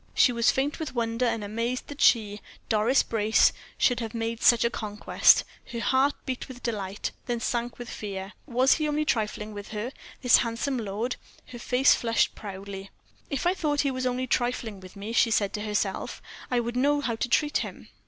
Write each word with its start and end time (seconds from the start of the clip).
She 0.15 0.31
was 0.31 0.49
faint 0.49 0.79
with 0.79 0.95
wonder, 0.95 1.27
and 1.27 1.43
amazed 1.43 1.87
that 1.87 2.01
she, 2.01 2.41
Doris 2.69 3.03
Brace 3.03 3.53
should 3.77 3.99
have 3.99 4.15
made 4.15 4.41
such 4.41 4.63
a 4.65 4.71
conquest; 4.71 5.43
her 5.71 5.79
heart 5.79 6.15
beat 6.25 6.47
with 6.47 6.63
delight, 6.63 7.11
then 7.27 7.39
sank 7.39 7.77
with 7.77 7.87
fear. 7.87 8.33
Was 8.47 8.73
he 8.73 8.87
only 8.87 9.05
trifling 9.05 9.53
with 9.53 9.67
her, 9.67 9.91
this 10.23 10.37
handsome 10.37 10.79
lord? 10.79 11.17
Her 11.49 11.59
face 11.59 11.93
flushed 11.93 12.33
proudly. 12.33 12.89
"If 13.29 13.45
I 13.45 13.53
thought 13.53 13.81
he 13.81 13.91
was 13.91 14.07
only 14.07 14.25
trifling 14.25 14.79
with 14.79 14.95
me," 14.95 15.13
she 15.13 15.29
said 15.29 15.53
to 15.53 15.61
herself, 15.61 16.19
"I 16.49 16.57
should 16.57 16.77
know 16.77 17.01
how 17.01 17.15
to 17.17 17.29
treat 17.29 17.57
him." 17.57 17.89